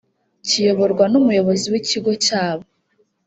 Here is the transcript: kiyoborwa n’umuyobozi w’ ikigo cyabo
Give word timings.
kiyoborwa 0.47 1.05
n’umuyobozi 1.11 1.65
w’ 1.71 1.75
ikigo 1.81 2.11
cyabo 2.25 2.65